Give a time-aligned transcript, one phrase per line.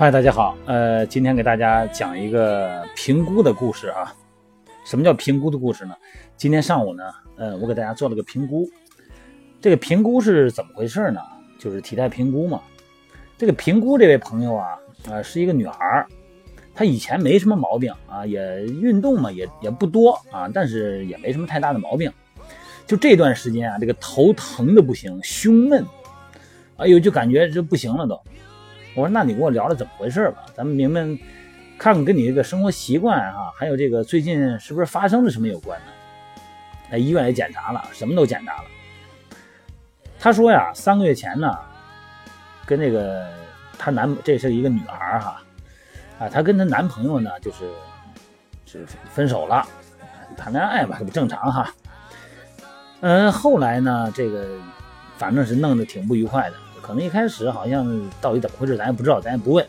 [0.00, 4.16] 嗨，大家好，呃，今天给大家讲一个评估的故事啊。
[4.82, 5.94] 什么叫评估的故事呢？
[6.38, 7.02] 今天上午呢，
[7.36, 8.66] 呃，我给大家做了个评估。
[9.60, 11.20] 这个评估是怎么回事呢？
[11.58, 12.62] 就是体态评估嘛。
[13.36, 16.06] 这个评估这位朋友啊，呃，是一个女孩
[16.74, 22.10] 她以前没什么毛病啊，也运动嘛，也也不多啊，但是也没什么太大的毛病。
[22.86, 25.84] 就这段时间啊，这个头疼的不行，胸闷，
[26.78, 28.18] 哎呦，就感觉这不行了都。
[28.94, 31.18] 我说，那你跟我聊聊怎么回事吧，咱们明明
[31.78, 35.86] 看看跟你这个生活习惯哈，还有这个最近是不是发生了什么有关呢？
[36.90, 38.64] 在医院也检查了，什么都检查了。
[40.18, 41.56] 他说呀，三个月前呢，
[42.66, 43.26] 跟那个
[43.78, 45.40] 她男，这是一个女孩哈，
[46.18, 47.70] 啊，她跟她男朋友呢，就是
[48.66, 49.66] 是分手了，
[50.36, 51.72] 谈恋爱吧，这不正常哈。
[53.02, 54.46] 嗯，后来呢，这个
[55.16, 56.56] 反正是弄得挺不愉快的。
[56.80, 59.66] 可能一开始好像到底怎么回事，咱也不知道，咱也不问。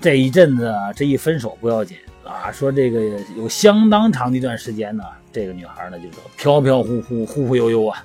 [0.00, 8.02] 这一阵子啊，这一分手不要紧啊，说这个有相当长的一段时间呢，这个女孩呢就是飘飘忽忽、忽忽悠悠啊，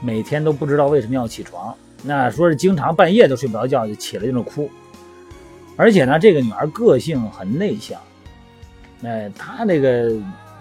[0.00, 4.70] 每天都不知道为什么要起床，那说是经常半夜都睡不着觉，就起来就是哭。
[5.76, 8.00] 而且呢，这个女孩个性很内向，
[9.02, 10.12] 哎，她这个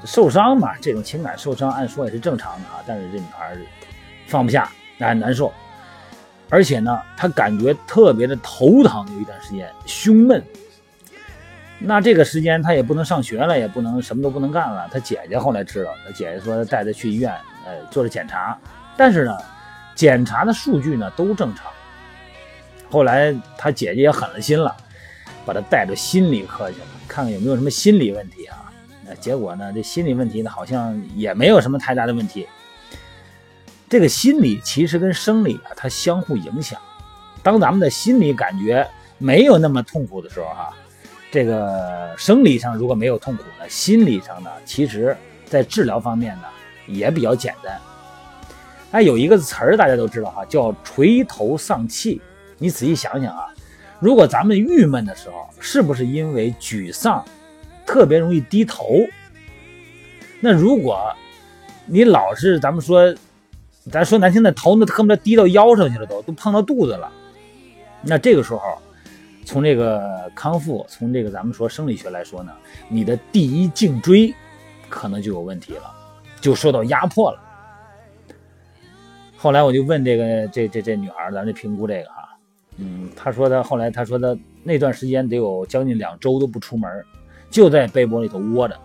[0.03, 3.55] 受伤嘛，这种情感受伤，按说也是正常的啊，但是这女孩
[4.27, 5.53] 放不下，哎，难受。
[6.49, 10.43] 而且呢，他感觉特别的头疼，有一段时间胸闷。
[11.79, 14.87] 那这个时间他也不能上学了，也不能什么都不能干了。
[14.91, 17.33] 他姐姐后来知道，他姐姐说带他去医院，
[17.65, 18.57] 呃，做了检查。
[18.95, 19.37] 但是呢，
[19.95, 21.65] 检查的数据呢都正常。
[22.89, 24.73] 后来他姐姐也狠了心了，
[25.45, 28.71] 把他带到心理科去了，看看有没有什么心理问题啊。
[29.05, 32.47] 那结果呢，这心理问题呢好像也没有什么太大的问题。
[33.93, 36.81] 这个心理其实跟生理啊，它相互影响。
[37.43, 38.89] 当咱们的心理感觉
[39.19, 40.73] 没有那么痛苦的时候，哈，
[41.29, 45.15] 这个生理上如果没有痛苦呢，心理上呢，其实
[45.45, 46.45] 在治疗方面呢
[46.87, 47.79] 也比较简单。
[48.93, 52.19] 哎，有一个词儿大家都知道哈，叫垂头丧气。
[52.57, 53.45] 你仔细想想啊，
[53.99, 57.23] 如果咱们郁闷的时候，是不是因为沮丧，
[57.85, 59.01] 特别容易低头？
[60.39, 61.15] 那如果
[61.85, 63.15] 你老是咱们说。
[63.91, 67.11] 咱说难听的，头那恨不得低到腰上去了，都都碰到肚子了。
[68.01, 68.59] 那这个时候，
[69.45, 72.53] 从这个康复，从这个咱们说生理学来说呢，
[72.87, 74.33] 你的第一颈椎
[74.89, 75.91] 可能就有问题了，
[76.39, 77.39] 就受到压迫了。
[79.35, 82.29] 后来我就问这个这这这女孩，咱这评估这个哈，
[82.77, 86.89] 嗯，她说她后来她说她那段时间得有将近两周都不出门，
[87.49, 88.79] 就在被窝里头窝着，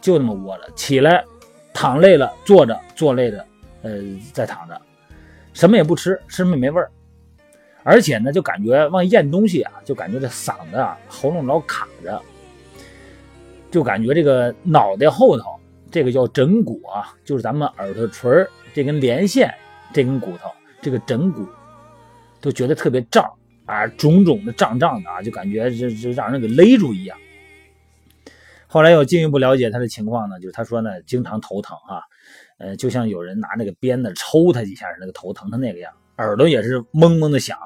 [0.00, 1.24] 就那么窝着，起来
[1.72, 3.46] 躺累了坐着，坐累了。
[3.82, 4.00] 呃，
[4.32, 4.80] 在躺着，
[5.52, 6.90] 什么也不吃，吃什么也没味儿，
[7.82, 12.22] 而且呢，就感觉往咽东西啊，就感觉这嗓子啊、喉咙老卡着，
[13.70, 15.44] 就感觉这个脑袋后头
[15.90, 19.52] 这个叫枕骨啊，就是咱们耳朵垂这根连线
[19.92, 20.50] 这根骨头，
[20.80, 21.46] 这个枕骨
[22.40, 23.30] 都觉得特别胀
[23.66, 27.18] 啊，肿肿的、胀胀的啊，就感觉这这让人给勒住一样。
[28.72, 32.00] 后来又进一步了解他的情况呢，就是他说呢，经常头疼啊。
[32.56, 37.58] 呃，就像有人拿那个鞭子抽他几下，那个头疼成那个样，耳朵也是嗡嗡的响，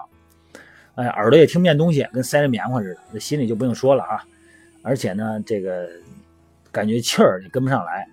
[0.96, 3.00] 哎，耳朵也听不见东西，跟塞着棉花似的。
[3.12, 4.24] 这心里就不用说了啊，
[4.82, 5.88] 而且呢，这个
[6.72, 8.08] 感觉气儿也跟不上来。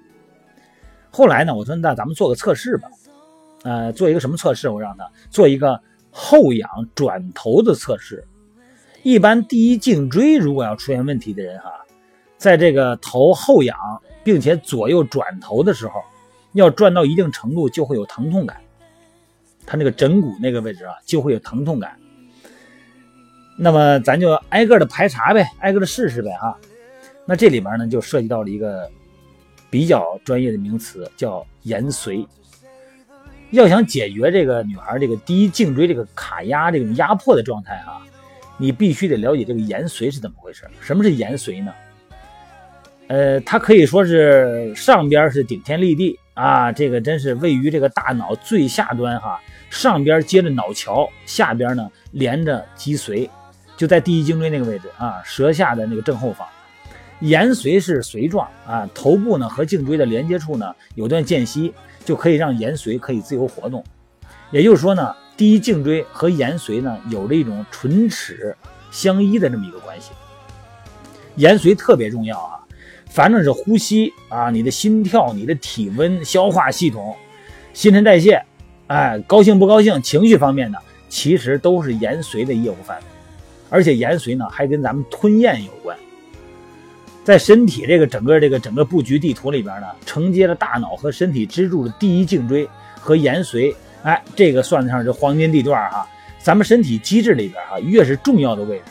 [1.09, 2.87] 后来呢，我说那咱们做个测试吧，
[3.63, 4.69] 呃，做一个什么测试？
[4.69, 5.81] 我让他做一个
[6.11, 8.23] 后仰转头的测试。
[9.01, 11.71] 一般第一颈椎如果要出现问题的人哈，
[12.43, 13.77] 在这个头后仰
[14.23, 15.93] 并且左右转头的时候。
[16.55, 18.61] 要转到一定程度就会有疼痛感，
[19.66, 21.97] 他那个枕骨那个位置啊就会有疼痛感。
[23.57, 26.55] 那么咱就挨个的排查呗，挨个的试试呗哈。
[27.25, 28.87] 那这里边呢就涉及到了一个
[29.72, 32.23] 比较专业的名词，叫延髓。
[33.49, 37.97] 要想解决这个女孩这个第一颈椎这个卡压这种压迫的状态啊，
[38.59, 40.69] 你必须得了解这个延髓是怎么回事。
[40.79, 41.73] 什么是延髓呢？
[43.13, 46.19] 呃，它可以说是上边是顶天立地。
[46.33, 49.39] 啊，这个真是位于这个大脑最下端哈，
[49.69, 53.29] 上边接着脑桥，下边呢连着脊髓，
[53.77, 56.47] 就在第一颈椎那个位置啊，舌下的那个正后方。
[57.19, 61.71] 延髓是髓状啊，头部呢和颈椎的连接处呢有段间隙，
[62.03, 63.83] 就可以让延髓可以自由活动。
[64.49, 68.57] 也就是说呢，第一颈椎和延髓呢有着一种唇齿
[68.89, 70.09] 相依的这么一个关系。
[71.35, 72.59] 延髓特别重要啊。
[73.13, 77.15] 反正是呼吸啊，你的心跳、你的体温、消化系统、
[77.71, 78.43] 新陈代谢，
[78.87, 80.79] 哎，高兴不高兴、情绪方面的，
[81.09, 83.03] 其实都是延髓的业务范围。
[83.69, 85.95] 而且延髓呢还跟咱们吞咽有关。
[87.23, 92.67] 在身体这个整个这个整个布局地图里边呢，承接了大脑和身体支柱的第一颈椎
[92.99, 96.03] 和延髓，哎，这个算得上是黄金地段哈。
[96.39, 98.85] 咱们身体机制里边哈，越是重要的位置，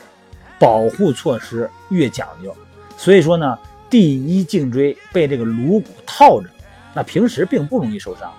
[0.61, 2.55] 保护措施越讲究。
[2.97, 3.59] 所以说呢，
[3.93, 6.49] 第一颈椎被这个颅骨套着，
[6.95, 8.33] 那平时并不容易受伤，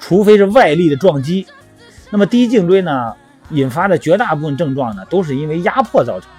[0.00, 1.46] 除非是外力的撞击。
[2.08, 3.14] 那么第一颈椎呢，
[3.50, 6.36] 引发的绝大部分症状呢，都是因为压迫造成的。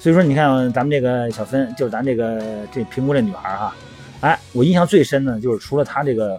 [0.00, 3.72] 所以说，你看咱们这个小芬，就是咱这个这评估这女孩哈，
[4.20, 6.36] 哎，我印象最深的就是除了她这个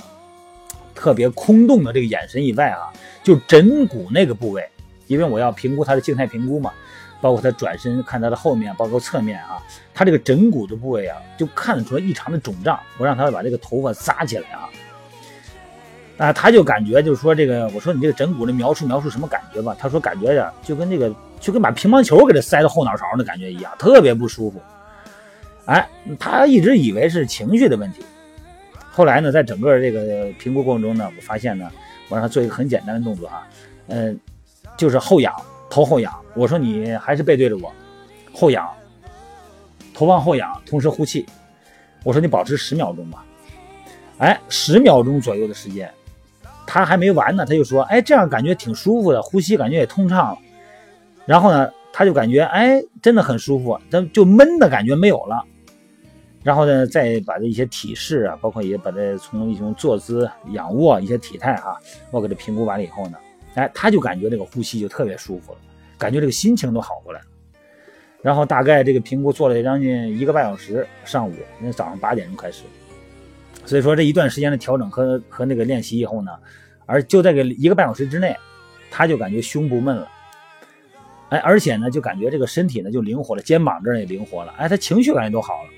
[0.94, 2.92] 特别空洞的这个眼神以外啊，
[3.24, 4.68] 就枕骨那个部位，
[5.08, 6.74] 因为我要评估她的静态评估嘛，
[7.24, 9.58] 包括他转身看他的后面，包括侧面啊，
[9.94, 12.78] 他这个枕骨的部位啊，就看得出来异常的肿胀。
[12.98, 14.68] 我让他把这个头发扎起来啊。
[16.18, 19.74] 啊，他就感觉就是说这个，我说你这个枕骨的描述描述什么感觉吧？
[19.80, 24.62] 他说感觉呀，就跟这个就跟把乒乓球给他塞到后脑勺的感觉一样，特别不舒服。
[25.64, 25.88] 哎，
[26.20, 28.04] 他一直以为是情绪的问题。
[28.92, 31.72] 后来呢，在整个这个评估过程中呢，我发现呢，
[32.10, 33.48] 我让他做一个很简单的动作啊，
[33.88, 34.20] 嗯，
[34.76, 35.34] 就是后仰，
[35.74, 36.14] 头后仰。
[36.36, 37.74] 我说你还是背对着我，
[38.32, 38.70] 后仰，
[39.92, 41.26] 头往后仰，同时呼气。
[42.04, 43.26] 我说你保持十秒钟吧。
[44.20, 45.92] 哎，十秒钟左右的时间。
[46.68, 50.38] 他还没完呢，他就说：“哎，这样感觉挺舒服的，呼吸感觉也通畅了。”
[51.26, 55.44] 然后呢，他就感觉哎，真的很舒服，但就闷的感觉没有了。
[56.44, 61.80] 然后呢，再把这一些体式啊，包括也把这从一种坐姿、仰卧一些体态哈，
[62.12, 63.18] 我给他评估完了以后呢，
[63.56, 65.58] 哎，他就感觉这个呼吸就特别舒服了，
[65.98, 67.26] 感觉这个心情都好过来了。
[68.22, 72.64] 然后大概这个评估做了将近一个半小时，上午那早上八点钟开始。
[73.66, 76.32] 所以说这一段时间的调整和和那个练习以后呢，
[76.86, 78.36] 而就在个一个半小时之内，
[78.90, 80.10] 他就感觉胸不闷了，
[81.30, 85.70] 哎，而且呢就感觉这个身体呢就灵活了，肩膀这儿也灵活了，哎，他情绪感觉都好了。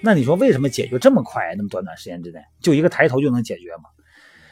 [0.00, 1.54] 那你说为什么解决这么快？
[1.56, 3.90] 那么短短时间之内，就一个抬头就能解决吗？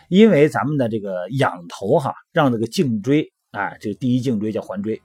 [0.08, 5.00] 因为咱们的这个仰头哈，让这个颈椎啊，这个第一颈椎叫环椎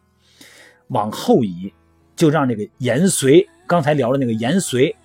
[0.88, 1.72] 往后移，
[2.16, 4.96] 就让这个延髓，刚才聊的那个延髓，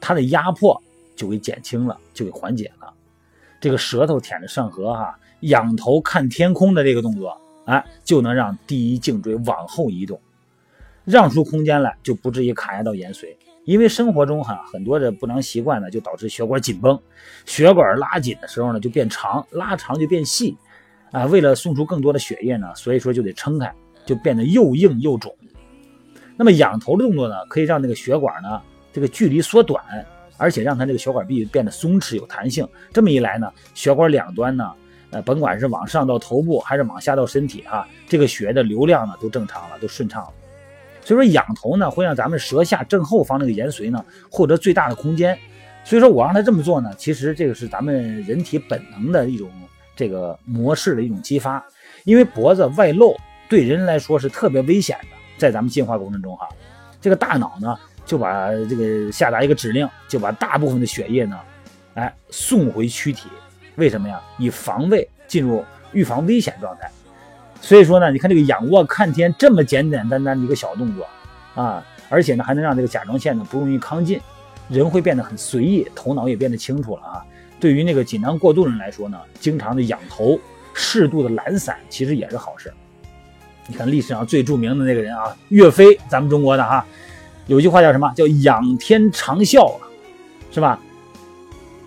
[0.00, 0.82] 它的压迫。
[1.16, 2.92] 就给减轻了，就给缓解了。
[3.58, 10.20] 这个舌头舔着上颌，哈，仰头看天空的这个动作，哎，就能让第一颈椎往后移动，
[11.06, 13.34] 让出空间来，就不至于卡压到延髓。
[13.64, 17.00] 因为生活中哈很多的不良习惯呢，就导致血管紧绷，
[17.46, 20.54] 血管拉紧的时候呢就变长，拉长就变细，
[21.12, 23.72] 啊，为了送出更多的血液呢，所以说就得撑开，
[24.04, 25.34] 就变得又硬又肿。
[26.36, 28.60] 那么仰头的动作呢，可以让那个血管呢
[28.92, 29.82] 这个距离缩短。
[30.38, 34.70] 而且让它这个血管壁变得松弛有弹性，这么一来呢，血管两端呢，
[35.08, 40.28] 呃，甭管是往上到头部还是往下到身体哈，这个血的流量呢都正常了，都顺畅了。
[41.06, 45.38] 所以说仰头呢，会让咱们舌下正后方那个延髓呢获得最大的空间。
[45.84, 49.48] 所以说我让他这么做呢，其实这个是咱们人体本能的一种
[49.94, 51.64] 这个模式的一种激发，
[52.02, 53.16] 因为脖子外露
[53.48, 55.06] 对人来说是特别危险的，
[55.38, 56.48] 在咱们进化过程中哈，
[57.00, 57.78] 这个大脑呢。
[58.06, 61.36] 就把这个下达一个指令，就把大部分的血液呢，
[61.94, 63.28] 哎，送回躯体。
[63.74, 64.22] 为什么呀？
[64.38, 66.88] 以防卫进入预防危险状态。
[67.60, 71.06] 所以说呢，你看这个仰卧看天这么简简单单的一个小动作
[71.54, 74.20] 啊，而且呢还能让这个甲状腺呢不容易亢进，
[74.68, 77.24] 人会变得很随意，头脑也变得清楚了啊。
[77.58, 80.38] 对于那个紧张过度人来说呢，经常的仰头，
[80.74, 82.72] 适度的懒散，其实也是好事。
[83.66, 86.86] 你看历史上最著名的那个人啊，岳飞，咱们中国的哈。
[87.46, 88.12] 有句话叫什么？
[88.14, 89.88] 叫仰天长啸啊，
[90.52, 90.78] 是吧？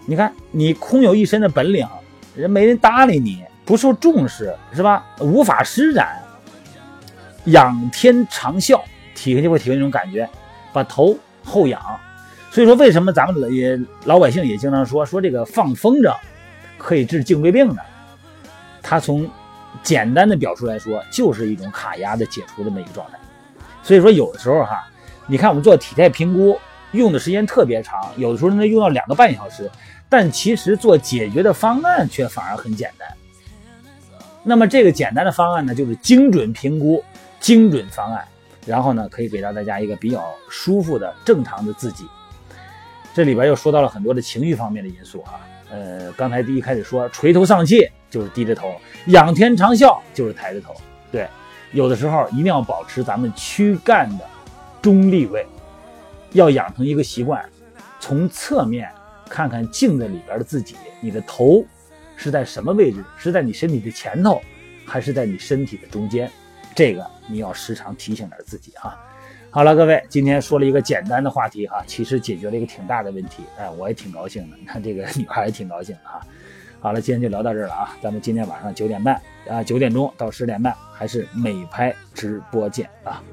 [0.06, 1.88] 你看你空有一身的本领，
[2.36, 5.06] 人没人搭理你，不受重视，是吧？
[5.20, 6.20] 无法施展。
[7.46, 8.82] 仰天长啸，
[9.14, 10.28] 体会就会体会那种感觉，
[10.74, 11.80] 把头后仰。
[12.50, 16.12] 所以说，为什么咱们也老百姓也经常说说这个放风筝
[16.80, 17.82] 可以治颈椎病呢？
[18.82, 19.30] 它从
[19.84, 23.20] 简单的表述来说，就是一种卡压的解除这么一个状态。
[23.84, 24.84] 所以说，有的时候哈。
[25.28, 26.60] 你看，我们做体态评估
[26.94, 29.70] 用的时间特别长，有的时候能用到两个半小时，
[30.10, 33.08] 但其实做解决的方案却反而很简单。
[34.50, 37.04] 那么这个简单的方案呢，就是精准评估、
[37.40, 38.26] 精准方案，
[38.66, 42.04] 然后呢，可以给到大家一个比较舒服的、正常的自己。
[43.14, 45.38] 这里边又说到了很多的情绪方面的因素啊，
[45.70, 48.74] 呃，刚才第一开始说垂头丧气就是低着头，
[49.06, 50.74] 仰天长啸就是抬着头。
[51.12, 51.28] 对，
[51.72, 54.26] 有的时候一定要保持咱们躯干的。
[54.82, 55.46] 中立位，
[56.32, 57.48] 要养成一个习惯，
[58.00, 58.90] 从侧面
[59.30, 61.64] 看看镜子里边的自己，你的头
[62.20, 63.02] 是在什么位置？
[63.18, 64.42] 是在你身体的前头，
[64.86, 66.30] 还是在你身体的中间？
[66.76, 69.00] 这个你要时常提醒点自己哈。
[69.50, 76.20] 好了，各位，今天说了一个简单的话题哈，其实解决了一个挺大的问题，哎，我也挺高兴的，你看这个女孩也挺高兴的啊。
[76.82, 79.16] 好了，今天就聊到这儿了啊，咱们今天晚上九点半
[79.48, 83.24] 啊，九点钟到十点半还是美拍直播见啊。